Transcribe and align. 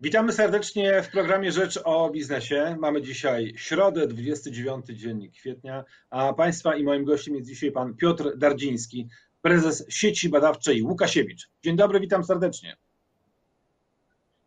Witamy 0.00 0.32
serdecznie 0.32 1.02
w 1.02 1.10
programie 1.10 1.52
Rzecz 1.52 1.80
o 1.84 2.10
Biznesie. 2.10 2.76
Mamy 2.80 3.02
dzisiaj 3.02 3.52
środę, 3.56 4.06
29 4.06 4.86
dzień 4.86 5.30
kwietnia, 5.30 5.84
a 6.10 6.32
Państwa 6.32 6.76
i 6.76 6.84
moim 6.84 7.04
gościem 7.04 7.34
jest 7.34 7.48
dzisiaj 7.48 7.72
Pan 7.72 7.94
Piotr 7.94 8.36
Dardziński, 8.36 9.08
prezes 9.42 9.86
sieci 9.88 10.28
badawczej 10.28 10.82
Łukasiewicz. 10.82 11.50
Dzień 11.62 11.76
dobry, 11.76 12.00
witam 12.00 12.24
serdecznie. 12.24 12.76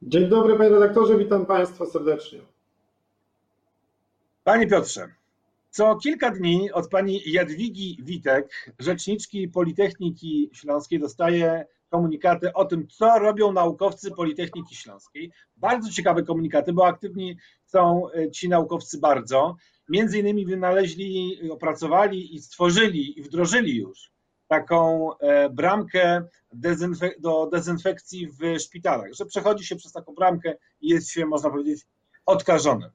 Dzień 0.02 0.30
dobry 0.30 0.58
Panie 0.58 0.70
redaktorze, 0.70 1.18
witam 1.18 1.46
Państwa 1.46 1.86
serdecznie. 1.86 2.40
Panie 4.44 4.68
Piotrze, 4.68 5.08
co 5.70 5.96
kilka 5.96 6.32
dni 6.32 6.72
od 6.72 6.90
Pani 6.90 7.22
Jadwigi 7.26 7.98
Witek, 8.04 8.74
rzeczniczki 8.80 9.48
Politechniki 9.48 10.50
Śląskiej, 10.54 11.00
dostaje 11.00 11.66
komunikaty 11.90 12.54
o 12.54 12.66
tym, 12.66 12.88
co 12.88 13.20
robią 13.20 13.52
naukowcy 13.52 14.12
Politechniki 14.12 14.76
Śląskiej. 14.76 15.32
Bardzo 15.58 15.92
ciekawe 15.92 16.24
komunikaty, 16.24 16.74
bo 16.74 16.88
aktywni 16.88 17.38
są 17.66 18.12
e, 18.12 18.32
ci 18.32 18.50
naukowcy 18.50 19.00
bardzo. 19.00 19.56
Między 19.90 20.20
innymi 20.20 20.46
wynaleźli, 20.46 21.40
opracowali 21.52 22.36
i 22.36 22.40
stworzyli 22.40 23.20
i 23.20 23.24
wdrożyli 23.24 23.78
już 23.78 24.12
taką 24.48 25.10
e, 25.18 25.50
bramkę 25.50 26.24
do 27.20 27.50
dezynfekcji 27.52 28.28
w 28.28 28.60
szpitalach, 28.60 29.14
że 29.14 29.26
przechodzi 29.26 29.66
się 29.66 29.76
przez 29.76 29.92
taką 29.92 30.14
bramkę 30.14 30.56
i 30.82 30.90
jest 30.90 31.10
się, 31.10 31.26
można 31.26 31.50
powiedzieć, 31.50 31.86
odkażonym. 32.26 32.90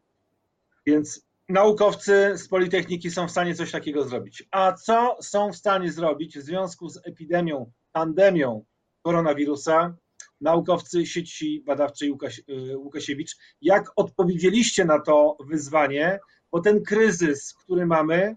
Więc 0.86 1.27
naukowcy 1.48 2.33
z 2.38 2.48
Politechniki 2.48 3.11
są 3.11 3.28
w 3.28 3.30
stanie 3.30 3.55
coś 3.55 3.70
takiego 3.70 4.05
zrobić. 4.05 4.48
A 4.50 4.72
co 4.72 5.16
są 5.22 5.52
w 5.52 5.56
stanie 5.56 5.92
zrobić 5.92 6.38
w 6.38 6.42
związku 6.42 6.88
z 6.88 7.00
epidemią, 7.06 7.72
pandemią 7.92 8.64
koronawirusa, 9.02 9.95
naukowcy 10.41 11.06
sieci 11.06 11.62
badawczej 11.66 12.11
Łukaś, 12.11 12.42
y, 12.48 12.79
Łukasiewicz. 12.79 13.37
Jak 13.62 13.92
odpowiedzieliście 13.97 14.84
na 14.84 15.01
to 15.01 15.37
wyzwanie? 15.41 16.20
Bo 16.53 16.61
ten 16.61 16.83
kryzys, 16.83 17.55
który 17.55 17.86
mamy, 17.86 18.36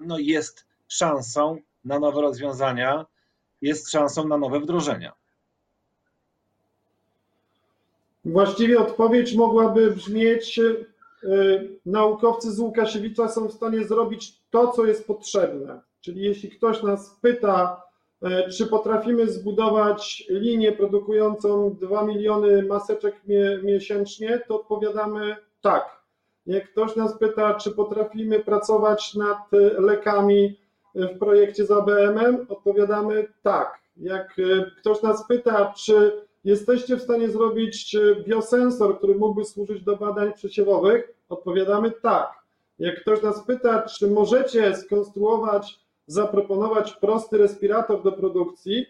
no 0.00 0.18
jest 0.18 0.66
szansą 0.88 1.58
na 1.84 1.98
nowe 1.98 2.20
rozwiązania, 2.20 3.06
jest 3.62 3.90
szansą 3.90 4.28
na 4.28 4.38
nowe 4.38 4.60
wdrożenia. 4.60 5.12
Właściwie 8.24 8.80
odpowiedź 8.80 9.34
mogłaby 9.34 9.90
brzmieć: 9.90 10.58
y, 10.58 10.86
naukowcy 11.86 12.52
z 12.52 12.58
Łukasiewicza 12.58 13.28
są 13.28 13.48
w 13.48 13.52
stanie 13.52 13.84
zrobić 13.84 14.40
to, 14.50 14.72
co 14.72 14.86
jest 14.86 15.06
potrzebne. 15.06 15.80
Czyli 16.00 16.22
jeśli 16.22 16.50
ktoś 16.50 16.82
nas 16.82 17.16
pyta, 17.20 17.82
czy 18.56 18.66
potrafimy 18.66 19.28
zbudować 19.28 20.24
linię 20.28 20.72
produkującą 20.72 21.76
2 21.80 22.04
miliony 22.04 22.62
maseczek 22.62 23.14
miesięcznie? 23.62 24.40
To 24.48 24.60
odpowiadamy 24.60 25.36
tak. 25.60 26.02
Jak 26.46 26.70
ktoś 26.70 26.96
nas 26.96 27.18
pyta, 27.18 27.54
czy 27.54 27.70
potrafimy 27.70 28.40
pracować 28.40 29.14
nad 29.14 29.38
lekami 29.78 30.56
w 30.94 31.18
projekcie 31.18 31.66
z 31.66 31.70
ABM-em, 31.70 32.46
odpowiadamy 32.48 33.28
tak. 33.42 33.82
Jak 33.96 34.38
e, 34.38 34.70
ktoś 34.80 35.02
nas 35.02 35.26
pyta, 35.28 35.72
czy 35.76 36.12
jesteście 36.44 36.96
w 36.96 37.02
stanie 37.02 37.30
zrobić 37.30 37.96
biosensor, 38.26 38.98
który 38.98 39.14
mógłby 39.14 39.44
służyć 39.44 39.82
do 39.82 39.96
badań 39.96 40.32
przesiewowych, 40.32 41.14
odpowiadamy 41.28 41.90
tak. 41.90 42.32
Jak 42.78 43.00
ktoś 43.00 43.22
nas 43.22 43.46
pyta, 43.46 43.82
czy 43.82 44.06
możecie 44.06 44.76
skonstruować 44.76 45.80
zaproponować 46.06 46.92
prosty 46.92 47.38
respirator 47.38 48.02
do 48.02 48.12
produkcji, 48.12 48.86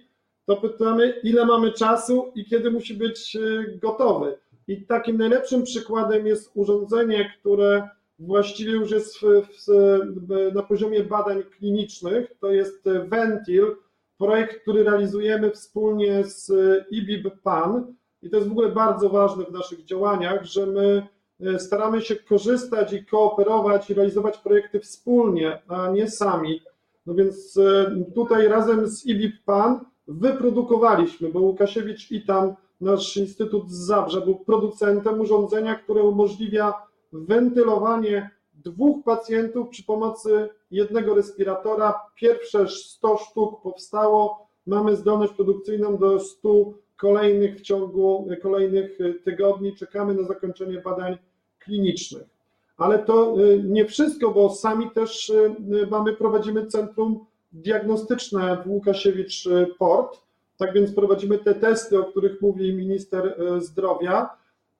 to 0.47 0.57
pytamy, 0.57 1.15
ile 1.23 1.47
mamy 1.47 1.73
czasu 1.73 2.33
i 2.35 2.45
kiedy 2.45 2.71
musi 2.71 2.95
być 2.95 3.37
e, 3.37 3.41
gotowy. 3.79 4.39
I 4.69 4.87
takim 4.87 5.19
najlepszym 5.19 5.63
przykładem 5.63 6.27
jest 6.27 6.51
urządzenie, 6.55 7.33
które 7.41 7.89
właściwie 8.19 8.73
już 8.73 8.91
jest 8.91 9.19
w, 9.19 9.45
w, 9.69 10.55
na 10.55 10.63
poziomie 10.63 11.05
badań 11.05 11.43
klinicznych. 11.43 12.33
To 12.41 12.51
jest 12.51 12.89
Ventil, 13.07 13.77
projekt, 14.19 14.63
który 14.63 14.85
realizujemy 14.85 15.51
wspólnie 15.51 16.25
z 16.25 16.53
IBIB 16.91 17.43
PAN. 17.43 17.95
I 18.23 18.31
to 18.31 18.37
jest 18.37 18.49
w 18.49 18.53
ogóle 18.53 18.69
bardzo 18.69 19.09
ważne 19.09 19.45
w 19.45 19.53
naszych 19.53 19.85
działaniach, 19.85 20.45
że 20.45 20.67
my 20.67 21.07
e, 21.41 21.59
staramy 21.59 22.01
się 22.01 22.17
korzystać 22.17 22.93
i 22.93 23.07
kooperować 23.07 23.91
i 23.91 23.95
realizować 23.95 24.39
projekty 24.39 24.81
wspólnie, 24.81 25.63
a 25.69 25.91
nie 25.91 26.11
sami. 26.11 26.61
No 27.07 27.15
więc 27.15 27.57
e, 27.57 27.97
tutaj 28.15 28.49
razem 28.49 28.87
z 28.87 29.07
IBIP 29.07 29.45
PAN 29.45 29.81
wyprodukowaliśmy, 30.09 31.29
bo 31.29 31.41
Łukasiewicz 31.41 32.11
i 32.11 32.25
tam 32.25 32.55
nasz 32.81 33.17
Instytut 33.17 33.71
z 33.71 33.87
Zabrze 33.87 34.21
był 34.21 34.35
producentem 34.35 35.21
urządzenia, 35.21 35.75
które 35.75 36.03
umożliwia 36.03 36.75
wentylowanie 37.13 38.31
dwóch 38.55 39.05
pacjentów 39.05 39.69
przy 39.69 39.85
pomocy 39.85 40.49
jednego 40.71 41.15
respiratora. 41.15 42.01
Pierwsze 42.17 42.69
100 42.69 43.17
sztuk 43.17 43.63
powstało, 43.63 44.49
mamy 44.67 44.97
zdolność 44.97 45.33
produkcyjną 45.33 45.97
do 45.97 46.21
100 46.21 46.49
kolejnych 46.97 47.57
w 47.57 47.61
ciągu 47.61 48.29
kolejnych 48.43 48.99
tygodni. 49.25 49.77
Czekamy 49.77 50.15
na 50.15 50.23
zakończenie 50.23 50.81
badań 50.81 51.19
klinicznych 51.59 52.32
ale 52.77 52.99
to 52.99 53.41
y, 53.41 53.63
nie 53.65 53.87
wszystko, 53.87 54.31
bo 54.31 54.51
sami 54.51 54.91
też 54.91 55.31
y, 55.31 55.55
mamy, 55.91 56.13
prowadzimy 56.13 56.67
centrum 56.67 57.27
diagnostyczne 57.53 58.63
w 58.65 58.71
Łukasiewicz 58.71 59.47
y, 59.47 59.67
Port, 59.79 60.21
tak 60.57 60.73
więc 60.73 60.95
prowadzimy 60.95 61.39
te 61.39 61.55
testy, 61.55 61.99
o 61.99 62.05
których 62.05 62.41
mówi 62.41 62.75
minister 62.75 63.37
zdrowia. 63.59 64.31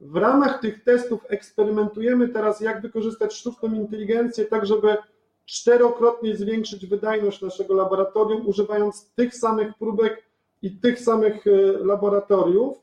W 0.01 0.17
ramach 0.17 0.61
tych 0.61 0.85
testów 0.85 1.21
eksperymentujemy 1.29 2.29
teraz, 2.29 2.61
jak 2.61 2.83
wykorzystać 2.83 3.35
sztuczną 3.35 3.75
inteligencję, 3.75 4.45
tak 4.45 4.67
żeby 4.67 4.97
czterokrotnie 5.45 6.37
zwiększyć 6.37 6.87
wydajność 6.87 7.43
naszego 7.43 7.75
laboratorium, 7.75 8.47
używając 8.47 9.11
tych 9.15 9.35
samych 9.37 9.75
próbek 9.79 10.23
i 10.63 10.71
tych 10.71 11.01
samych 11.01 11.45
laboratoriów. 11.85 12.79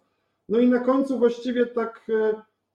No 0.50 0.60
i 0.60 0.68
na 0.68 0.80
końcu 0.80 1.20
właściwie 1.20 1.66
tak 1.66 2.08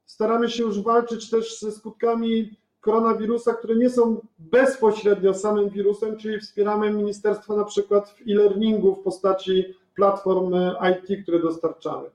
staramy 0.06 0.50
się 0.50 0.62
już 0.62 0.80
walczyć 0.80 1.30
też 1.30 1.60
ze 1.60 1.72
skutkami 1.72 2.56
koronawirusa, 2.80 3.54
które 3.54 3.76
nie 3.76 3.90
są 3.90 4.20
bezpośrednio 4.38 5.34
samym 5.34 5.68
wirusem, 5.68 6.16
czyli 6.16 6.40
wspieramy 6.40 6.90
ministerstwo 6.90 7.56
na 7.56 7.64
przykład 7.64 8.10
w 8.10 8.30
e-learningu 8.30 8.94
w 8.94 9.02
postaci 9.02 9.64
platform 9.94 10.54
IT, 10.92 11.22
które 11.22 11.40
dostarczamy. 11.40 12.10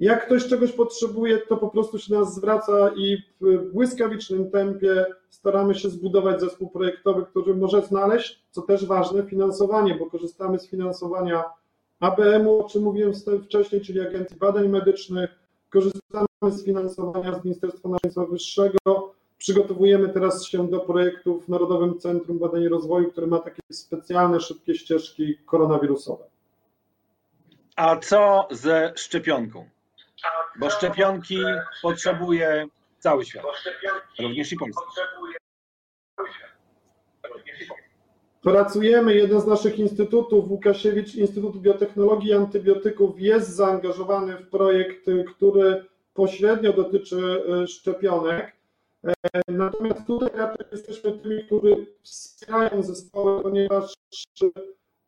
Jak 0.00 0.26
ktoś 0.26 0.46
czegoś 0.46 0.72
potrzebuje, 0.72 1.38
to 1.38 1.56
po 1.56 1.68
prostu 1.68 1.98
się 1.98 2.14
nas 2.14 2.34
zwraca 2.34 2.90
i 2.96 3.16
w 3.40 3.72
błyskawicznym 3.72 4.50
tempie 4.50 5.06
staramy 5.30 5.74
się 5.74 5.90
zbudować 5.90 6.40
zespół 6.40 6.70
projektowy, 6.70 7.26
który 7.26 7.54
może 7.54 7.82
znaleźć, 7.82 8.42
co 8.50 8.62
też 8.62 8.86
ważne, 8.86 9.22
finansowanie, 9.22 9.94
bo 9.94 10.10
korzystamy 10.10 10.58
z 10.58 10.68
finansowania 10.68 11.44
ABM-u, 12.00 12.58
o 12.58 12.68
czym 12.68 12.82
mówiłem 12.82 13.12
wcześniej, 13.44 13.80
czyli 13.80 14.00
Agencji 14.00 14.36
Badań 14.36 14.68
Medycznych, 14.68 15.30
korzystamy 15.76 16.26
z 16.42 16.64
finansowania 16.64 17.40
z 17.40 17.44
Ministerstwa 17.44 17.88
Nauki 17.88 18.30
Wyższego. 18.30 19.14
Przygotowujemy 19.38 20.08
teraz 20.08 20.46
się 20.46 20.68
do 20.68 20.80
projektu 20.80 21.40
w 21.40 21.48
Narodowym 21.48 21.98
Centrum 21.98 22.38
Badań 22.38 22.62
i 22.62 22.68
Rozwoju, 22.68 23.12
które 23.12 23.26
ma 23.26 23.38
takie 23.38 23.62
specjalne, 23.72 24.40
szybkie 24.40 24.74
ścieżki 24.74 25.38
koronawirusowe. 25.46 26.24
A 27.76 27.96
co 27.96 28.48
ze 28.50 28.92
szczepionką? 28.96 29.68
Bo 30.58 30.70
szczepionki 30.70 31.38
potrzebuje 31.82 32.66
cały 32.98 33.24
świat, 33.24 33.44
również 34.18 34.52
i 34.52 34.56
Polska. 34.56 34.82
Pracujemy, 38.46 39.14
jeden 39.14 39.40
z 39.40 39.46
naszych 39.46 39.78
instytutów, 39.78 40.50
Łukasiewicz, 40.50 41.14
Instytut 41.14 41.56
Biotechnologii 41.56 42.30
i 42.30 42.32
Antybiotyków, 42.32 43.20
jest 43.20 43.56
zaangażowany 43.56 44.36
w 44.36 44.48
projekt, 44.48 45.06
który 45.36 45.84
pośrednio 46.14 46.72
dotyczy 46.72 47.44
e, 47.62 47.66
szczepionek. 47.66 48.56
E, 49.04 49.12
natomiast 49.48 50.06
tutaj 50.06 50.30
raczej 50.34 50.66
jesteśmy 50.72 51.12
tymi, 51.12 51.44
którzy 51.44 51.86
wspierają 52.02 52.82
zespoły, 52.82 53.42
ponieważ 53.42 53.94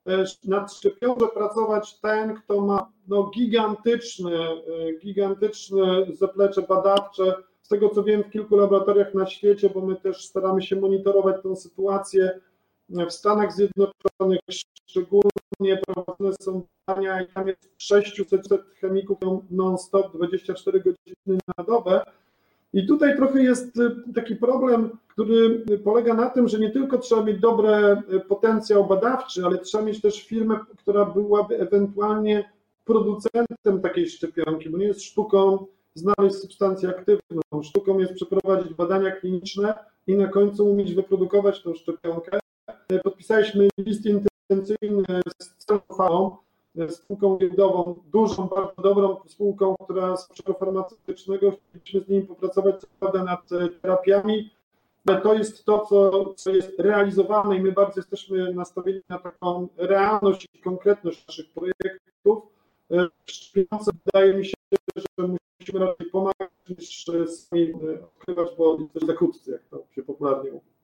e, 0.07 0.25
nad 0.45 0.73
szczepią 0.73 1.15
może 1.15 1.33
pracować 1.33 2.01
ten, 2.01 2.35
kto 2.35 2.61
ma 2.61 2.93
no, 3.09 3.31
gigantyczne, 3.35 4.63
gigantyczne 5.03 6.07
zaplecze 6.13 6.63
badawcze. 6.63 7.35
Z 7.63 7.69
tego 7.69 7.89
co 7.89 8.03
wiem, 8.03 8.23
w 8.23 8.31
kilku 8.31 8.57
laboratoriach 8.57 9.15
na 9.15 9.27
świecie, 9.27 9.71
bo 9.75 9.81
my 9.81 9.97
też 9.97 10.25
staramy 10.25 10.63
się 10.63 10.77
monitorować 10.77 11.43
tę 11.43 11.57
sytuację 11.57 12.41
w 12.89 13.13
Stanach 13.13 13.53
Zjednoczonych 13.53 14.41
szczególnie 14.87 15.81
prowadzone 15.87 16.33
są 16.41 16.63
badania 16.87 17.23
i 17.23 17.27
tam 17.27 17.49
jest 17.49 17.71
600 17.79 18.43
chemików 18.81 19.19
non-stop 19.51 20.17
24 20.17 20.79
godziny 20.81 21.39
na 21.59 21.65
dobę. 21.65 22.05
I 22.73 22.87
tutaj 22.87 23.17
trochę 23.17 23.43
jest 23.43 23.79
y, 23.79 24.13
taki 24.15 24.37
problem, 24.37 24.91
który 25.09 25.65
polega 25.85 26.15
na 26.15 26.31
tym, 26.31 26.49
że 26.49 26.59
nie 26.59 26.71
tylko 26.71 26.99
trzeba 26.99 27.23
mieć 27.23 27.41
dobry 27.41 28.03
potencjał 28.29 28.87
badawczy, 28.87 29.45
ale 29.45 29.59
trzeba 29.59 29.85
mieć 29.85 30.01
też 30.01 30.27
firmę, 30.27 30.59
która 30.77 31.05
byłaby 31.05 31.61
ewentualnie 31.61 32.53
producentem 32.85 33.81
takiej 33.83 34.09
szczepionki, 34.09 34.71
bo 34.71 34.79
nie 34.79 34.87
jest 34.87 35.03
sztuką 35.03 35.67
znaleźć 35.95 36.37
substancję 36.37 36.89
aktywną. 36.89 37.63
Sztuką 37.63 37.99
jest 37.99 38.15
przeprowadzić 38.15 38.75
badania 38.75 39.11
kliniczne 39.11 39.75
i 40.07 40.15
na 40.15 40.29
końcu 40.29 40.71
umieć 40.71 40.95
wyprodukować 40.95 41.63
tą 41.63 41.75
szczepionkę. 41.75 42.39
Podpisaliśmy 42.97 43.69
list 43.79 44.07
intencyjny 44.07 45.21
z 45.43 45.65
Celofarą, 45.65 46.37
spółką 46.89 47.37
giełdową, 47.37 48.03
dużą, 48.13 48.47
bardzo 48.47 48.83
dobrą 48.83 49.21
spółką, 49.27 49.77
która 49.85 50.17
z 50.17 50.29
przemysłu 50.29 50.55
farmaceutycznego. 50.55 51.53
Chcieliśmy 51.71 52.01
z 52.01 52.09
nimi 52.09 52.23
popracować 52.27 52.81
co 52.81 52.87
prawda 53.01 53.25
nad 53.25 53.49
terapiami, 53.83 54.51
ale 55.07 55.21
to 55.21 55.35
jest 55.35 55.65
to, 55.65 55.87
co, 55.87 56.35
co 56.35 56.51
jest 56.51 56.79
realizowane 56.79 57.57
i 57.57 57.61
my 57.61 57.73
bardzo 57.73 58.01
jesteśmy 58.01 58.55
nastawieni 58.55 59.01
na 59.09 59.19
taką 59.19 59.69
realność 59.77 60.49
i 60.55 60.59
konkretność 60.59 61.27
naszych 61.27 61.51
projektów. 61.51 62.43
Szczepionce 63.27 63.91
wydaje 64.05 64.35
mi 64.35 64.47
się, 64.47 64.55
że 64.97 65.29
musimy 65.61 65.87
raczej 65.87 66.07
pomagać 66.07 66.51
niż 66.79 67.05
sami 67.27 67.75
odkrywać, 68.05 68.49
bo 68.59 68.79
jesteśmy 68.81 69.07
za 69.07 69.15
krótcy, 69.15 69.51
jak 69.51 69.63
to 69.71 69.83
się 69.95 70.03
popularnie 70.03 70.53
mówi. 70.53 70.78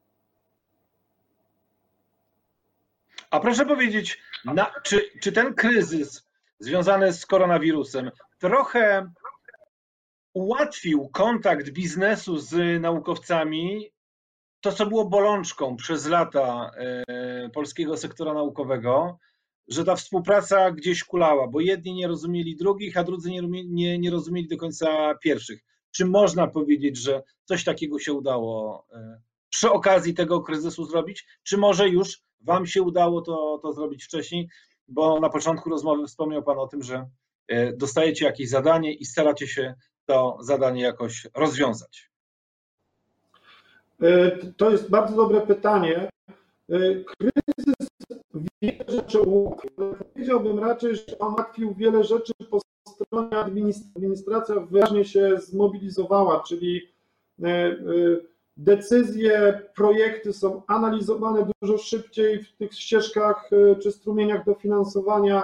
A 3.34 3.40
proszę 3.40 3.66
powiedzieć, 3.66 4.22
na, 4.44 4.72
czy, 4.82 5.10
czy 5.22 5.32
ten 5.32 5.54
kryzys 5.54 6.28
związany 6.58 7.12
z 7.12 7.26
koronawirusem 7.26 8.10
trochę 8.38 9.10
ułatwił 10.34 11.08
kontakt 11.08 11.70
biznesu 11.70 12.38
z 12.38 12.82
naukowcami, 12.82 13.90
to 14.60 14.72
co 14.72 14.86
było 14.86 15.04
bolączką 15.04 15.76
przez 15.76 16.06
lata 16.06 16.70
e, 16.76 17.50
polskiego 17.54 17.96
sektora 17.96 18.34
naukowego, 18.34 19.19
że 19.69 19.84
ta 19.84 19.96
współpraca 19.96 20.70
gdzieś 20.70 21.04
kulała, 21.04 21.48
bo 21.48 21.60
jedni 21.60 21.94
nie 21.94 22.08
rozumieli 22.08 22.56
drugich, 22.56 22.96
a 22.96 23.04
drudzy 23.04 23.31
nie, 23.31 23.42
nie, 23.64 23.98
nie 23.98 24.10
rozumieli 24.10 24.48
do 24.48 24.56
końca 24.56 25.14
pierwszych. 25.22 25.60
Czy 25.90 26.06
można 26.06 26.46
powiedzieć, 26.46 26.96
że 26.98 27.22
coś 27.44 27.64
takiego 27.64 27.98
się 27.98 28.12
udało 28.12 28.86
e, 28.92 29.20
przy 29.48 29.70
okazji 29.70 30.14
tego 30.14 30.40
kryzysu 30.40 30.84
zrobić? 30.84 31.26
Czy 31.42 31.56
może 31.56 31.88
już 31.88 32.25
Wam 32.44 32.67
się 32.67 32.82
udało 32.82 33.23
to, 33.23 33.58
to 33.62 33.73
zrobić 33.73 34.05
wcześniej? 34.05 34.49
Bo 34.88 35.20
na 35.20 35.31
początku 35.31 35.70
rozmowy 35.70 36.06
wspomniał 36.06 36.43
Pan 36.43 36.58
o 36.58 36.67
tym, 36.67 36.82
że 36.82 37.08
e, 37.49 37.73
dostajecie 37.73 38.25
jakieś 38.25 38.49
zadanie 38.49 38.94
i 38.94 39.05
staracie 39.05 39.46
się 39.46 39.75
to 40.06 40.38
zadanie 40.41 40.82
jakoś 40.82 41.26
rozwiązać. 41.35 42.11
E, 44.02 44.31
to 44.37 44.70
jest 44.70 44.91
bardzo 44.91 45.17
dobre 45.17 45.41
pytanie. 45.41 46.08
Kryzys 47.19 47.75
wiele 48.62 48.85
rzeczy 48.88 49.20
ułatwił. 49.20 49.70
Powiedziałbym 50.14 50.58
raczej, 50.58 50.96
że 50.96 51.19
on 51.19 51.32
ułatwił 51.32 51.75
wiele 51.75 52.05
rzeczy 52.05 52.32
po 52.50 52.61
stronie 52.88 53.38
administracji. 53.38 53.93
Administracja 53.96 54.61
wyraźnie 54.61 55.05
się 55.05 55.38
zmobilizowała, 55.41 56.43
czyli 56.43 56.88
e, 57.43 57.49
e, 57.49 57.76
decyzje, 58.56 59.60
projekty 59.76 60.32
są 60.32 60.62
analizowane 60.66 61.46
dużo 61.62 61.78
szybciej 61.78 62.42
w 62.42 62.52
tych 62.52 62.74
ścieżkach 62.74 63.50
e, 63.52 63.76
czy 63.76 63.92
strumieniach 63.92 64.44
dofinansowania. 64.44 65.42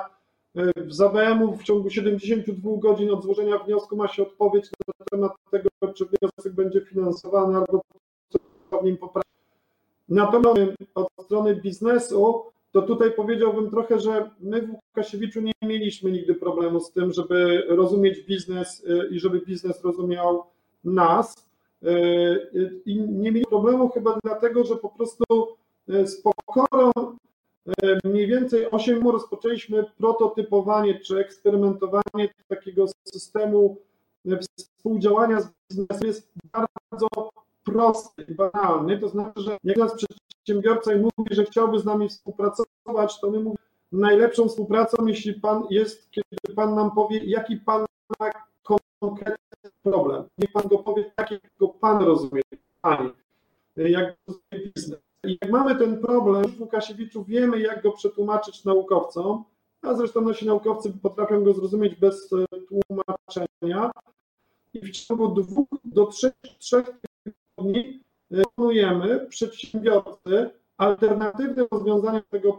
W 0.76 0.92
ZBM-u 0.92 1.56
w 1.56 1.62
ciągu 1.62 1.90
72 1.90 2.70
godzin 2.78 3.10
od 3.10 3.22
złożenia 3.22 3.58
wniosku 3.58 3.96
ma 3.96 4.08
się 4.08 4.22
odpowiedź 4.22 4.70
na 4.98 5.04
temat 5.10 5.32
tego, 5.50 5.68
czy 5.94 6.04
wniosek 6.06 6.52
będzie 6.52 6.80
finansowany 6.80 7.58
albo 7.58 7.82
w 8.82 8.84
nim 8.84 8.96
poprawić. 8.96 9.30
Natomiast 10.08 10.58
od 10.94 11.08
strony 11.24 11.56
biznesu 11.56 12.44
to 12.72 12.82
tutaj 12.82 13.12
powiedziałbym 13.12 13.70
trochę, 13.70 13.98
że 13.98 14.30
my 14.40 14.62
w 14.62 14.70
Łukasiewiczu 14.70 15.40
nie 15.40 15.52
mieliśmy 15.62 16.10
nigdy 16.10 16.34
problemu 16.34 16.80
z 16.80 16.92
tym, 16.92 17.12
żeby 17.12 17.62
rozumieć 17.68 18.20
biznes 18.20 18.84
y, 18.84 19.08
i 19.10 19.20
żeby 19.20 19.40
biznes 19.40 19.84
rozumiał 19.84 20.44
nas. 20.84 21.49
Y, 21.82 22.82
I 22.86 23.00
nie 23.00 23.32
mieli 23.32 23.46
problemu 23.46 23.88
chyba 23.88 24.18
dlatego, 24.24 24.64
że 24.64 24.76
po 24.76 24.88
prostu 24.88 25.24
y, 25.88 26.06
z 26.06 26.22
pokorą 26.22 26.90
mniej 28.04 28.26
więcej 28.26 28.70
8 28.70 29.04
lat 29.04 29.12
rozpoczęliśmy 29.12 29.84
prototypowanie 29.98 31.00
czy 31.00 31.18
eksperymentowanie 31.18 32.28
takiego 32.48 32.86
systemu 33.14 33.76
współdziałania 34.56 35.40
z 35.40 35.50
biznesem. 35.70 36.06
Jest 36.06 36.32
bardzo 36.52 37.08
prosty 37.64 38.22
i 38.28 38.34
banalny, 38.34 38.98
to 38.98 39.08
znaczy, 39.08 39.40
że 39.40 39.56
jak 39.64 39.76
nas 39.76 39.94
przedsiębiorca 39.94 40.94
i 40.94 40.98
mówi, 40.98 41.34
że 41.34 41.44
chciałby 41.44 41.78
z 41.78 41.84
nami 41.84 42.08
współpracować, 42.08 43.20
to 43.20 43.30
my 43.30 43.38
mówimy 43.38 43.56
najlepszą 43.92 44.48
współpracą, 44.48 45.06
jeśli 45.06 45.34
pan 45.34 45.62
jest, 45.70 46.10
kiedy 46.10 46.54
pan 46.56 46.74
nam 46.74 46.90
powie, 46.90 47.24
jaki 47.24 47.56
pan 47.56 47.84
ma 48.20 48.30
konkretny 49.00 49.49
problem. 49.82 50.24
Niech 50.38 50.52
pan 50.52 50.68
go 50.68 50.78
powie 50.78 51.12
tak, 51.16 51.30
jak 51.30 51.40
go 51.58 51.68
pan 51.68 52.04
rozumie, 52.04 52.42
pani, 52.82 53.10
jak 53.76 54.16
rozumie 54.26 54.72
biznes. 54.74 55.00
I 55.24 55.38
jak 55.42 55.50
mamy 55.50 55.76
ten 55.76 56.00
problem 56.00 56.44
w 56.44 56.60
Łukasiewiczu, 56.60 57.24
wiemy, 57.24 57.60
jak 57.60 57.82
go 57.82 57.92
przetłumaczyć 57.92 58.64
naukowcom, 58.64 59.44
a 59.82 59.94
zresztą 59.94 60.20
nasi 60.20 60.46
naukowcy 60.46 60.92
potrafią 61.02 61.44
go 61.44 61.54
zrozumieć 61.54 61.94
bez 61.94 62.32
e, 62.32 62.46
tłumaczenia. 62.66 63.90
I 64.74 64.80
w 64.80 64.90
ciągu 64.90 65.28
dwóch 65.28 65.68
do 65.84 66.06
trzech, 66.06 66.32
trzech 66.58 66.90
tygodni 67.22 68.02
proponujemy 68.30 69.26
przedsiębiorcy 69.26 70.50
alternatywne 70.78 71.66
rozwiązania 71.70 72.22
tego 72.30 72.58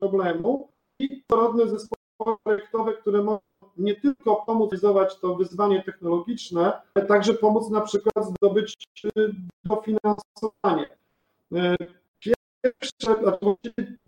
problemu 0.00 0.68
i 0.98 1.22
porodne 1.26 1.68
zespoły 1.68 2.36
projektowe, 2.44 2.92
które 2.92 3.22
mogą 3.22 3.47
nie 3.78 3.94
tylko 3.94 4.36
pomóc 4.36 4.70
realizować 4.70 5.18
to 5.18 5.34
wyzwanie 5.34 5.82
technologiczne, 5.82 6.72
ale 6.94 7.06
także 7.06 7.34
pomóc 7.34 7.70
na 7.70 7.80
przykład 7.80 8.26
zdobyć 8.26 8.74
dofinansowanie. 9.64 10.88
Pierwsze, 12.62 13.22
znaczy 13.22 13.98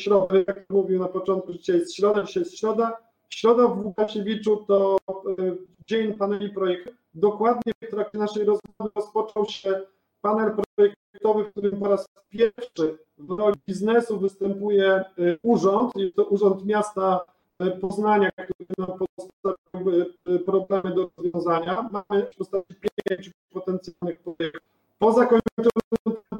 środę, 0.00 0.44
jak 0.48 0.70
mówił 0.70 0.98
na 0.98 1.08
początku, 1.08 1.52
dzisiaj 1.52 1.78
jest 1.78 1.96
środa, 1.96 2.22
dzisiaj 2.22 2.42
jest 2.42 2.58
środa. 2.58 2.96
Środa 3.28 3.68
w 3.68 3.86
Łukasiewiczu 3.86 4.56
to 4.56 4.96
e, 5.08 5.56
dzień 5.86 6.14
paneli 6.14 6.50
projektu. 6.50 6.90
Dokładnie 7.14 7.72
w 7.82 7.90
trakcie 7.90 8.18
naszej 8.18 8.44
rozmowy 8.44 8.92
rozpoczął 8.96 9.46
się 9.46 9.80
panel 10.22 10.52
projektowy, 10.76 11.44
w 11.44 11.50
którym 11.50 11.80
po 11.80 11.88
raz 11.88 12.06
pierwszy 12.28 12.98
w 13.18 13.38
roli 13.38 13.56
biznesu 13.68 14.18
występuje 14.18 15.04
y, 15.18 15.38
urząd, 15.42 15.92
jest 15.96 16.16
to 16.16 16.24
Urząd 16.24 16.66
Miasta 16.66 17.20
y, 17.20 17.37
Poznania, 17.80 18.30
który 18.30 18.66
nam 18.78 18.98
postawił 19.16 20.04
y, 20.28 20.38
problemy 20.38 20.94
do 20.94 21.10
rozwiązania. 21.16 21.88
Mamy 21.92 22.26
w 22.32 22.36
postaci 22.36 22.74
pięciu 23.08 23.30
potencjalnych 23.52 24.20
projektów. 24.20 24.62
Po 24.98 25.12
zakończeniu 25.12 25.70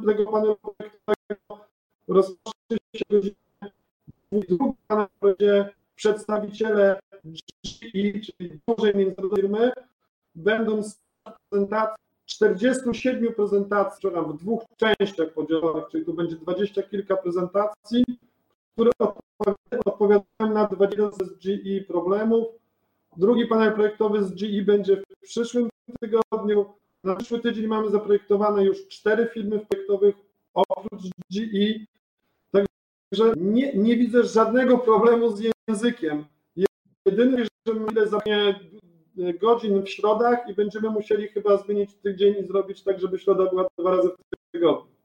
tego 0.06 0.32
panelu 0.32 0.56
projektowego 0.56 1.66
rozpocznie 2.08 2.78
się 2.96 3.04
godzinę 3.10 3.34
drugi 4.32 4.72
panel 4.86 5.06
będzie 5.20 5.68
przedstawiciele 5.94 7.00
GI, 7.24 8.20
czyli 8.20 8.60
dużej 8.68 8.94
międzynarodowej 8.94 9.42
firmy, 9.42 9.72
będą 10.34 10.82
z 10.82 10.98
prezentacji 11.50 11.96
47 12.26 13.34
prezentacji, 13.34 13.98
przepraszam, 13.98 14.32
w 14.32 14.40
dwóch 14.40 14.62
częściach 14.76 15.32
podzielonych, 15.32 15.84
czyli 15.90 16.04
tu 16.04 16.14
będzie 16.14 16.36
dwadzieścia 16.36 16.82
kilka 16.82 17.16
prezentacji, 17.16 18.04
które 18.78 18.90
odpowiadają 19.84 20.54
na 20.54 20.66
20 20.66 21.24
z 21.24 21.38
GE 21.46 21.84
problemów. 21.88 22.46
Drugi 23.16 23.46
panel 23.46 23.72
projektowy 23.72 24.24
z 24.24 24.34
GE 24.34 24.62
będzie 24.62 24.96
w 24.96 25.20
przyszłym 25.22 25.68
tygodniu. 26.00 26.74
Na 27.04 27.16
przyszły 27.16 27.40
tydzień 27.40 27.66
mamy 27.66 27.90
zaprojektowane 27.90 28.64
już 28.64 28.88
cztery 28.88 29.28
filmy 29.34 29.66
projektowych 29.66 30.16
oprócz 30.54 31.02
GE. 31.02 31.86
Także 32.50 33.32
nie, 33.36 33.74
nie 33.74 33.96
widzę 33.96 34.24
żadnego 34.24 34.78
problemu 34.78 35.36
z 35.36 35.52
językiem. 35.68 36.24
Jedyny, 37.06 37.44
że 37.66 37.74
my 37.74 38.06
zamiast 38.06 38.58
godzin 39.40 39.82
w 39.82 39.88
środach 39.88 40.48
i 40.48 40.54
będziemy 40.54 40.90
musieli 40.90 41.28
chyba 41.28 41.56
zmienić 41.56 41.94
tydzień 41.94 42.34
i 42.44 42.46
zrobić 42.46 42.82
tak, 42.82 43.00
żeby 43.00 43.18
środa 43.18 43.46
była 43.50 43.66
dwa 43.78 43.96
razy 43.96 44.08
w 44.08 44.52
tygodniu. 44.52 44.97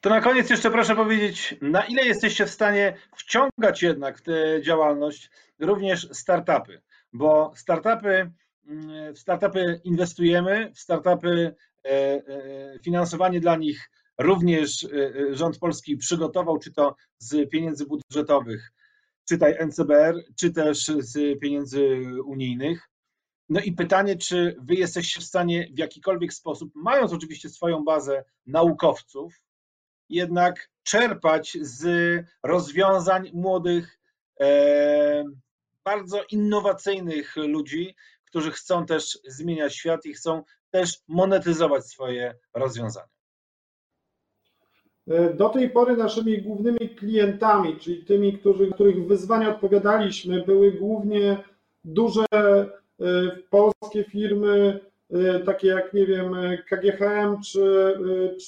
To 0.00 0.10
na 0.10 0.20
koniec 0.20 0.50
jeszcze 0.50 0.70
proszę 0.70 0.96
powiedzieć, 0.96 1.56
na 1.60 1.84
ile 1.84 2.04
jesteście 2.04 2.46
w 2.46 2.50
stanie 2.50 2.96
wciągać 3.16 3.82
jednak 3.82 4.18
w 4.18 4.22
tę 4.22 4.62
działalność 4.62 5.30
również 5.58 6.08
startupy, 6.12 6.82
bo 7.12 7.52
startupy, 7.56 8.30
mm, 8.66 9.14
w 9.14 9.18
startupy 9.18 9.80
inwestujemy, 9.84 10.72
w 10.74 10.78
startupy 10.78 11.54
e, 11.84 11.88
e, 11.88 12.22
finansowanie 12.84 13.40
dla 13.40 13.56
nich 13.56 13.90
również 14.18 14.84
e, 14.84 15.34
rząd 15.36 15.58
polski 15.58 15.96
przygotował, 15.96 16.58
czy 16.58 16.72
to 16.72 16.96
z 17.18 17.50
pieniędzy 17.50 17.86
budżetowych, 17.86 18.72
czytaj 19.28 19.56
NCBR, 19.66 20.14
czy 20.36 20.50
też 20.50 20.86
z 20.86 21.40
pieniędzy 21.40 22.00
unijnych. 22.24 22.88
No 23.48 23.60
i 23.60 23.72
pytanie, 23.72 24.16
czy 24.16 24.56
wy 24.60 24.74
jesteście 24.74 25.20
w 25.20 25.24
stanie 25.24 25.68
w 25.74 25.78
jakikolwiek 25.78 26.32
sposób, 26.32 26.72
mając 26.74 27.12
oczywiście 27.12 27.48
swoją 27.48 27.84
bazę 27.84 28.24
naukowców, 28.46 29.43
jednak 30.08 30.68
czerpać 30.82 31.58
z 31.60 31.84
rozwiązań 32.42 33.30
młodych 33.34 33.98
e, 34.40 35.24
bardzo 35.84 36.22
innowacyjnych 36.30 37.36
ludzi, 37.36 37.94
którzy 38.24 38.50
chcą 38.50 38.86
też 38.86 39.18
zmieniać 39.28 39.74
świat 39.74 40.06
i 40.06 40.12
chcą 40.12 40.42
też 40.70 41.00
monetyzować 41.08 41.86
swoje 41.86 42.34
rozwiązania. 42.54 43.08
E, 45.08 45.34
do 45.34 45.48
tej 45.48 45.70
pory 45.70 45.96
naszymi 45.96 46.42
głównymi 46.42 46.88
klientami, 46.88 47.76
czyli 47.76 48.04
tymi, 48.04 48.38
którzy, 48.38 48.70
których 48.70 49.06
wyzwania 49.06 49.48
odpowiadaliśmy, 49.50 50.42
były 50.42 50.72
głównie 50.72 51.44
duże 51.84 52.24
e, 52.32 52.66
polskie 53.50 54.04
firmy, 54.04 54.80
takie 55.46 55.68
jak, 55.68 55.92
nie 55.92 56.06
wiem, 56.06 56.36
KGHM 56.68 57.42
czy, 57.42 57.94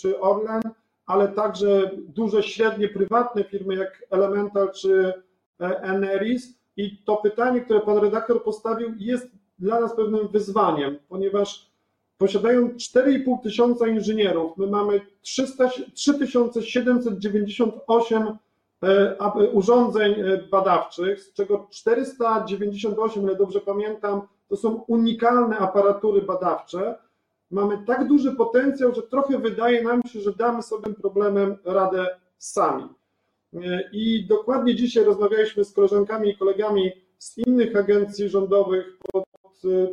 czy 0.01 0.21
Orlen, 0.21 0.63
ale 1.07 1.29
także 1.29 1.91
duże, 2.09 2.43
średnie, 2.43 2.89
prywatne 2.89 3.45
firmy 3.45 3.75
jak 3.75 4.03
Elemental 4.11 4.73
czy 4.73 5.13
Eneris. 5.59 6.59
I 6.77 7.03
to 7.05 7.17
pytanie, 7.17 7.61
które 7.61 7.81
pan 7.81 7.99
redaktor 7.99 8.43
postawił, 8.43 8.95
jest 8.99 9.29
dla 9.59 9.81
nas 9.81 9.97
pewnym 9.97 10.29
wyzwaniem, 10.29 10.99
ponieważ 11.09 11.71
posiadają 12.19 12.69
4,5 12.69 13.43
tysiąca 13.43 13.89
inżynierów. 13.89 14.57
My 14.57 14.67
mamy 14.67 15.01
300, 15.23 15.69
3798 15.95 18.39
e, 18.83 19.17
urządzeń 19.53 20.13
e, 20.13 20.39
badawczych, 20.51 21.21
z 21.21 21.33
czego 21.33 21.67
498, 21.71 23.23
ile 23.23 23.37
dobrze 23.37 23.61
pamiętam, 23.61 24.23
to 24.49 24.57
są 24.57 24.75
unikalne 24.75 25.59
aparatury 25.59 26.23
badawcze. 26.23 26.99
Mamy 27.51 27.79
tak 27.87 28.09
duży 28.09 28.33
potencjał, 28.37 28.95
że 28.95 29.03
trochę 29.03 29.39
wydaje 29.39 29.83
nam 29.83 30.03
się, 30.03 30.21
że 30.21 30.33
damy 30.33 30.63
sobie 30.63 30.95
problemem 30.95 31.57
radę 31.65 32.07
sami. 32.39 32.85
E, 33.55 33.91
I 33.93 34.27
dokładnie 34.27 34.75
dzisiaj 34.75 35.05
rozmawialiśmy 35.05 35.65
z 35.65 35.73
koleżankami 35.73 36.31
i 36.31 36.37
kolegami 36.37 36.93
z 37.19 37.39
innych 37.39 37.77
agencji 37.77 38.29
rządowych 38.29 38.99
pod 39.13 39.27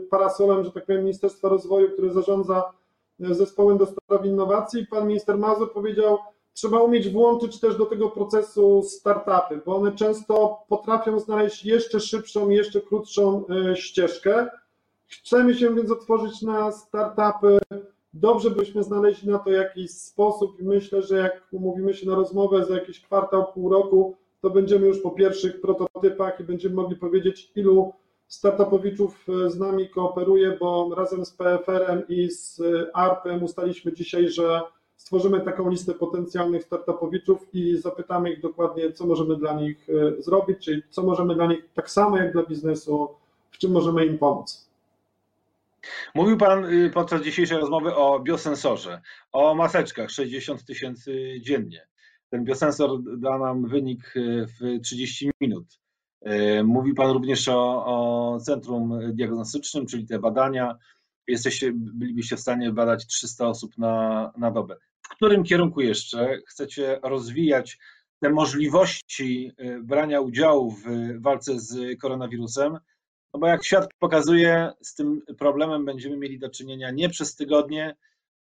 parasolem, 0.09 0.63
że 0.63 0.71
tak 0.71 0.85
powiem, 0.85 1.01
Ministerstwa 1.01 1.49
Rozwoju, 1.49 1.89
który 1.89 2.13
zarządza 2.13 2.73
e, 3.19 3.33
zespołem 3.33 3.77
do 3.77 3.85
spraw 3.85 4.25
innowacji. 4.25 4.87
Pan 4.87 5.07
minister 5.07 5.37
Mazur 5.37 5.73
powiedział, 5.73 6.17
trzeba 6.53 6.79
umieć 6.79 7.09
włączyć 7.09 7.59
też 7.59 7.77
do 7.77 7.85
tego 7.85 8.09
procesu 8.09 8.83
startupy, 8.83 9.61
bo 9.65 9.75
one 9.75 9.91
często 9.91 10.57
potrafią 10.69 11.19
znaleźć 11.19 11.65
jeszcze 11.65 11.99
szybszą, 11.99 12.49
jeszcze 12.49 12.81
krótszą 12.81 13.45
e, 13.47 13.75
ścieżkę. 13.75 14.49
Chcemy 15.07 15.55
się 15.55 15.75
więc 15.75 15.91
otworzyć 15.91 16.41
na 16.41 16.71
startupy. 16.71 17.59
Dobrze 18.13 18.49
byśmy 18.49 18.83
znaleźli 18.83 19.29
na 19.29 19.39
to 19.39 19.51
jakiś 19.51 19.91
sposób 19.91 20.59
i 20.59 20.63
myślę, 20.63 21.01
że 21.01 21.17
jak 21.17 21.47
umówimy 21.51 21.93
się 21.93 22.07
na 22.07 22.15
rozmowę 22.15 22.65
za 22.65 22.75
jakiś 22.75 23.01
kwartał, 23.01 23.53
pół 23.53 23.69
roku, 23.69 24.17
to 24.41 24.49
będziemy 24.49 24.87
już 24.87 25.01
po 25.01 25.11
pierwszych 25.11 25.61
prototypach 25.61 26.39
i 26.39 26.43
będziemy 26.43 26.75
mogli 26.75 26.95
powiedzieć, 26.95 27.51
ilu 27.55 27.93
startupowiczów 28.27 29.25
e, 29.29 29.49
z 29.49 29.59
nami 29.59 29.89
kooperuje, 29.89 30.57
bo 30.59 30.95
razem 30.95 31.25
z 31.25 31.31
PFR-em 31.31 32.03
i 32.09 32.31
z 32.31 32.59
e, 32.61 32.95
ARP-em 32.95 33.43
ustaliśmy 33.43 33.93
dzisiaj, 33.93 34.29
że 34.29 34.61
stworzymy 34.95 35.41
taką 35.41 35.69
listę 35.69 35.93
potencjalnych 35.93 36.63
startupowiczów 36.63 37.39
i 37.53 37.77
zapytamy 37.77 38.33
ich 38.33 38.41
dokładnie, 38.41 38.91
co 38.91 39.05
możemy 39.05 39.35
dla 39.35 39.53
nich 39.53 39.87
e, 39.89 40.21
zrobić, 40.21 40.65
czyli 40.65 40.81
co 40.89 41.03
możemy 41.03 41.35
dla 41.35 41.45
nich, 41.45 41.69
tak 41.73 41.89
samo 41.89 42.17
jak 42.17 42.33
dla 42.33 42.43
biznesu, 42.43 43.09
w 43.51 43.57
czym 43.57 43.71
możemy 43.71 44.05
im 44.05 44.17
pomóc. 44.17 44.72
Mówił 46.15 46.37
Pan 46.37 46.65
y, 46.65 46.89
podczas 46.89 47.21
dzisiejszej 47.21 47.57
rozmowy 47.57 47.95
o 47.95 48.19
biosensorze, 48.19 49.01
o 49.31 49.55
maseczkach 49.55 50.09
60 50.09 50.65
tysięcy 50.65 51.39
dziennie. 51.41 51.87
Ten 52.29 52.43
biosensor 52.43 52.89
da 53.17 53.37
nam 53.37 53.67
wynik 53.67 54.13
w 54.59 54.81
30 54.83 55.31
minut. 55.41 55.79
E, 56.21 56.63
mówi 56.63 56.93
Pan 56.93 57.11
również 57.11 57.47
o, 57.47 57.85
o 57.85 58.39
centrum 58.39 58.99
diagnostycznym, 59.13 59.85
czyli 59.85 60.05
te 60.05 60.19
badania. 60.19 60.77
Jesteście, 61.27 61.71
bylibyście 61.75 62.37
w 62.37 62.39
stanie 62.39 62.71
badać 62.71 63.07
300 63.07 63.47
osób 63.47 63.77
na, 63.77 64.31
na 64.37 64.51
dobę. 64.51 64.75
W 65.01 65.15
którym 65.15 65.43
kierunku 65.43 65.81
jeszcze 65.81 66.37
chcecie 66.47 66.99
rozwijać 67.03 67.79
te 68.19 68.29
możliwości 68.29 69.51
brania 69.83 70.21
udziału 70.21 70.71
w 70.71 70.83
walce 71.21 71.59
z 71.59 71.99
koronawirusem? 71.99 72.77
No 73.33 73.39
bo 73.39 73.47
jak 73.47 73.65
świat 73.65 73.89
pokazuje, 73.99 74.71
z 74.81 74.95
tym 74.95 75.21
problemem 75.37 75.85
będziemy 75.85 76.17
mieli 76.17 76.39
do 76.39 76.49
czynienia 76.49 76.91
nie 76.91 77.09
przez 77.09 77.35
tygodnie, 77.35 77.95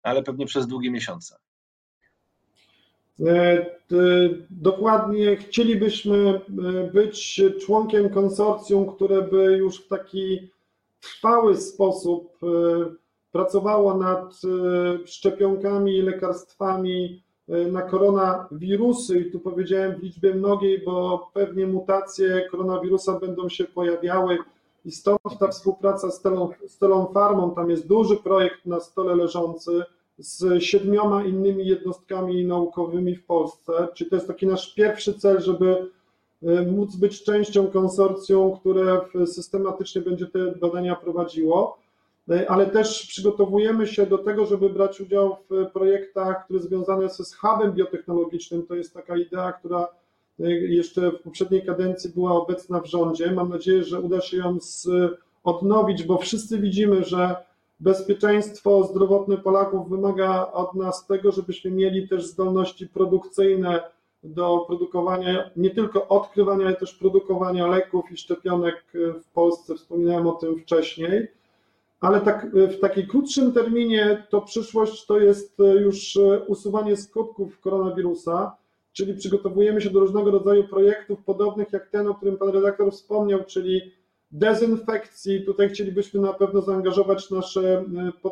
ale 0.03 0.23
pewnie 0.23 0.45
przez 0.45 0.67
długie 0.67 0.91
miesiące. 0.91 1.37
E, 3.25 3.65
dokładnie 4.49 5.35
chcielibyśmy 5.35 6.15
e, 6.17 6.41
być 6.93 7.41
członkiem 7.65 8.09
konsorcjum, 8.09 8.95
które 8.95 9.21
by 9.21 9.57
już 9.57 9.85
w 9.85 9.87
taki 9.87 10.51
trwały 11.01 11.57
sposób 11.57 12.37
e, 12.43 12.47
pracowało 13.31 13.97
nad 13.97 14.41
szczepionkami 15.05 15.97
i 15.97 16.01
lekarstwami 16.01 17.23
na 17.47 17.81
koronawirusy. 17.81 19.19
I 19.19 19.31
tu 19.31 19.39
powiedziałem 19.39 19.95
w 19.95 20.03
liczbie 20.03 20.33
mnogiej, 20.33 20.81
bo 20.85 21.29
pewnie 21.33 21.67
mutacje 21.67 22.47
koronawirusa 22.51 23.19
będą 23.19 23.49
się 23.49 23.63
pojawiały. 23.63 24.37
I 24.87 24.91
stąd 24.91 25.19
ta 25.39 25.47
współpraca 25.47 26.11
z 26.11 26.21
Telą, 26.21 26.49
z 26.67 26.77
Telą 26.77 27.05
Farmą, 27.13 27.55
tam 27.55 27.69
jest 27.69 27.87
duży 27.87 28.17
projekt 28.17 28.65
na 28.65 28.79
stole 28.79 29.15
leżący, 29.15 29.83
z 30.17 30.63
siedmioma 30.63 31.23
innymi 31.23 31.67
jednostkami 31.67 32.45
naukowymi 32.45 33.15
w 33.15 33.25
Polsce. 33.25 33.87
Czy 33.93 34.05
to 34.05 34.15
jest 34.15 34.27
taki 34.27 34.47
nasz 34.47 34.73
pierwszy 34.73 35.13
cel, 35.13 35.41
żeby 35.41 35.91
e, 36.43 36.61
móc 36.61 36.95
być 36.95 37.23
częścią 37.23 37.67
konsorcjum, 37.67 38.57
które 38.59 39.01
systematycznie 39.25 40.01
będzie 40.01 40.27
te 40.27 40.51
badania 40.51 40.95
prowadziło, 40.95 41.77
e, 42.29 42.51
ale 42.51 42.65
też 42.65 43.07
przygotowujemy 43.07 43.87
się 43.87 44.05
do 44.05 44.17
tego, 44.17 44.45
żeby 44.45 44.69
brać 44.69 45.01
udział 45.01 45.37
w 45.49 45.71
projektach, 45.71 46.45
które 46.45 46.59
związane 46.59 47.09
są 47.09 47.23
z 47.23 47.35
hubem 47.35 47.73
biotechnologicznym. 47.73 48.65
To 48.65 48.75
jest 48.75 48.93
taka 48.93 49.17
idea, 49.17 49.51
która 49.51 49.87
jeszcze 50.69 51.11
w 51.11 51.21
poprzedniej 51.21 51.65
kadencji 51.65 52.09
była 52.09 52.31
obecna 52.31 52.79
w 52.79 52.85
rządzie. 52.85 53.31
Mam 53.31 53.49
nadzieję, 53.49 53.83
że 53.83 54.01
uda 54.01 54.21
się 54.21 54.37
ją 54.37 54.57
odnowić, 55.43 56.03
bo 56.03 56.17
wszyscy 56.17 56.59
widzimy, 56.59 57.03
że 57.03 57.35
bezpieczeństwo 57.79 58.83
zdrowotne 58.83 59.37
Polaków 59.37 59.89
wymaga 59.89 60.51
od 60.53 60.73
nas 60.73 61.07
tego, 61.07 61.31
żebyśmy 61.31 61.71
mieli 61.71 62.07
też 62.07 62.25
zdolności 62.25 62.87
produkcyjne 62.87 63.83
do 64.23 64.63
produkowania, 64.67 65.49
nie 65.55 65.69
tylko 65.69 66.07
odkrywania, 66.07 66.65
ale 66.65 66.75
też 66.75 66.93
produkowania 66.93 67.67
leków 67.67 68.11
i 68.11 68.17
szczepionek 68.17 68.83
w 68.93 69.31
Polsce. 69.33 69.75
Wspominałem 69.75 70.27
o 70.27 70.31
tym 70.31 70.59
wcześniej. 70.59 71.27
Ale 72.01 72.21
tak, 72.21 72.51
w 72.53 72.79
takim 72.79 73.07
krótszym 73.07 73.53
terminie 73.53 74.27
to 74.29 74.41
przyszłość 74.41 75.05
to 75.05 75.19
jest 75.19 75.57
już 75.81 76.19
usuwanie 76.47 76.97
skutków 76.97 77.59
koronawirusa, 77.59 78.55
czyli 78.97 79.13
przygotowujemy 79.13 79.81
się 79.81 79.89
do 79.89 79.99
różnego 79.99 80.31
rodzaju 80.31 80.67
projektów 80.67 81.23
podobnych 81.23 81.73
jak 81.73 81.89
ten, 81.89 82.07
o 82.07 82.15
którym 82.15 82.37
pan 82.37 82.49
redaktor 82.49 82.91
wspomniał, 82.91 83.43
czyli 83.43 83.91
dezynfekcji. 84.31 85.45
Tutaj 85.45 85.69
chcielibyśmy 85.69 86.19
na 86.19 86.33
pewno 86.33 86.61
zaangażować 86.61 87.29
nasze, 87.31 87.85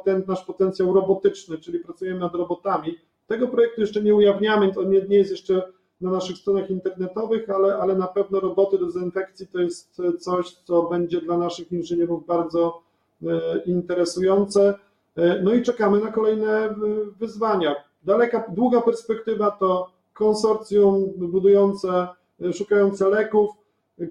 e, 0.07 0.21
nasz 0.27 0.45
potencjał 0.45 0.93
robotyczny, 0.93 1.57
czyli 1.57 1.79
pracujemy 1.79 2.19
nad 2.19 2.35
robotami. 2.35 2.97
Tego 3.27 3.47
projektu 3.47 3.81
jeszcze 3.81 4.01
nie 4.01 4.15
ujawniamy, 4.15 4.73
to 4.73 4.83
nie, 4.83 5.01
nie 5.01 5.17
jest 5.17 5.31
jeszcze 5.31 5.71
na 6.01 6.11
naszych 6.11 6.37
stronach 6.37 6.69
internetowych, 6.69 7.49
ale, 7.49 7.77
ale 7.77 7.95
na 7.95 8.07
pewno 8.07 8.39
roboty 8.39 8.77
do 8.77 8.85
dezynfekcji 8.85 9.47
to 9.47 9.59
jest 9.59 10.01
coś, 10.19 10.51
co 10.51 10.83
będzie 10.83 11.21
dla 11.21 11.37
naszych 11.37 11.71
inżynierów 11.71 12.25
bardzo 12.25 12.81
e, 13.23 13.27
interesujące. 13.65 14.73
E, 15.15 15.41
no 15.43 15.53
i 15.53 15.61
czekamy 15.61 15.99
na 15.99 16.11
kolejne 16.11 16.75
wyzwania. 17.19 17.75
Daleka, 18.03 18.43
długa 18.55 18.81
perspektywa 18.81 19.51
to 19.51 19.94
konsorcjum 20.15 21.13
budujące, 21.17 22.07
szukające 22.53 23.09
leków, 23.09 23.49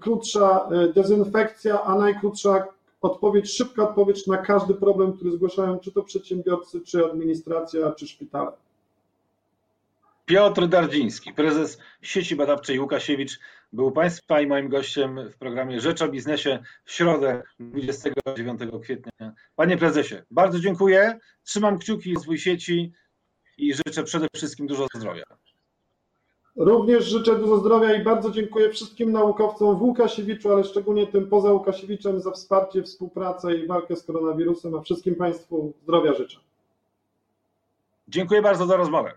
krótsza 0.00 0.68
e, 0.73 0.92
dezynfekcja, 0.92 1.82
a 1.82 1.99
najkrótsza 1.99 2.66
odpowiedź, 3.00 3.56
szybka 3.56 3.88
odpowiedź 3.88 4.26
na 4.26 4.38
każdy 4.38 4.75
problem, 4.75 5.12
który 5.12 5.32
zgłaszają 5.32 5.78
czy 5.78 5.92
to 5.92 6.02
przedsiębiorcy, 6.02 6.80
czy 6.80 7.04
administracja, 7.04 7.92
czy 7.92 8.06
szpitale. 8.06 8.52
Piotr 10.26 10.66
Dardziński, 10.66 11.32
prezes 11.32 11.78
sieci 12.02 12.37
badawczej 12.37 12.80
Łukasiewicz, 12.80 13.40
był 13.73 13.92
Państwa 13.92 14.40
i 14.40 14.46
moim 14.46 14.68
gościem 14.68 15.30
w 15.30 15.37
programie 15.37 15.80
Rzecz 15.80 16.02
o 16.02 16.08
Biznesie 16.08 16.62
w 16.84 16.92
środę 16.92 17.42
29 17.61 18.61
kwietnia. 18.82 19.32
Panie 19.56 19.76
prezesie, 19.76 20.23
bardzo 20.30 20.61
dziękuję, 20.61 21.18
trzymam 21.42 21.78
kciuki 21.78 22.14
z 22.16 22.40
sieci 22.40 22.92
i 23.58 23.75
życzę 23.75 24.04
przede 24.04 24.26
wszystkim 24.34 24.66
dużo 24.66 24.87
zdrowia. 24.94 25.25
Również 26.56 27.04
życzę 27.04 27.38
dużo 27.38 27.56
zdrowia 27.56 27.94
i 27.94 28.04
bardzo 28.04 28.30
dziękuję 28.30 28.70
wszystkim 28.70 29.12
naukowcom 29.12 29.78
w 29.78 29.82
Łukasiewiczu, 29.82 30.52
ale 30.52 30.64
szczególnie 30.64 31.06
tym 31.06 31.28
poza 31.28 31.52
Łukasiewiczem 31.52 32.20
za 32.20 32.30
wsparcie, 32.30 32.82
współpracę 32.82 33.54
i 33.56 33.66
walkę 33.66 33.96
z 33.96 34.02
koronawirusem, 34.02 34.75
a 34.75 34.80
wszystkim 34.80 35.14
Państwu 35.14 35.73
zdrowia 35.82 36.14
życzę. 36.14 36.38
Dziękuję 38.08 38.42
bardzo 38.42 38.66
za 38.66 38.76
rozmowę. 38.76 39.12